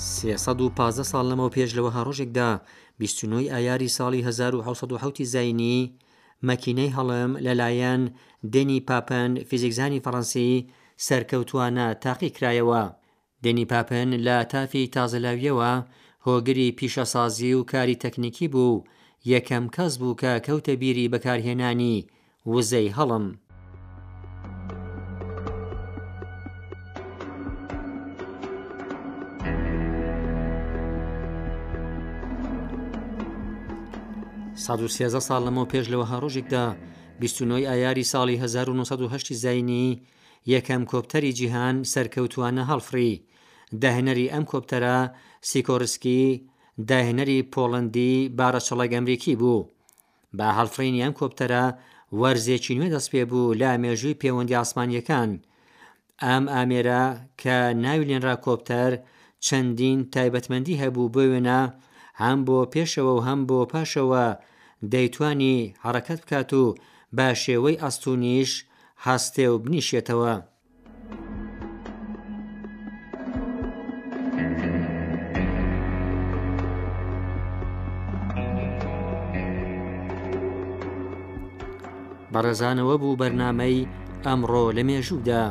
[0.00, 2.50] 15 ساڵ لەمەوە پێش لەوە هەڕۆژێکدا
[2.98, 5.80] بیستنەوەی ئایاری ساڵی 1970 زینی
[6.48, 8.02] مەکینەی هەڵم لەلایەن
[8.52, 10.50] دێنی پاپەن فیزیکزانی فەڕەنسی
[11.06, 12.82] سەرکەوتوانە تاقی کرایەوە
[13.44, 15.70] دێنی پاپن لە تافی تازەلاویەوە
[16.26, 18.84] هۆگری پیشەسازی و کاری تەکنیکی بوو
[19.32, 21.96] یەکەم کەس بوو کە کەوتە بیری بەکارهێنانی
[22.52, 23.26] وزەی هەڵم
[34.62, 36.64] 1970 ساڵ لەمەوە پێش لەوە هەڕۆژێکدا
[37.20, 39.86] 29 ئایاری ساڵی 1970 زینی
[40.54, 43.12] یەکەم کۆپتەری جیهان سەرکەوتوانە هەڵفری
[43.82, 44.96] داهێنەری ئەم کۆپتەرە
[45.50, 46.22] سیکۆرسکی
[46.90, 49.58] داهێنەری پۆڵندی بارەچەڵک ئەمریکی بوو
[50.38, 51.64] با هەڵفرینی ئەم کۆپتەرە
[52.20, 55.30] وەرزێکی نوێ دەست پێ بوو لە مێژووی پەیوەندی ئاسمانیەکان
[56.28, 57.02] ئەم ئامێرە
[57.40, 58.92] کە ناویلێنرا کۆپتەر
[59.46, 61.60] چەندین تایبەتمەندی هەبوو بوێنە
[62.22, 64.24] هەم بۆ پێشەوە و هەم بۆ پاشەوە
[64.92, 66.74] دەیتوانی حرەکەت بکات و
[67.16, 68.50] بە شێوەی ئەستونیش
[69.06, 70.34] هەستێ و بنیشێتەوە.
[82.32, 83.88] بەڕێزانەوە بوو بەرنمەی
[84.24, 85.44] ئەمڕۆ لە مێژوودا.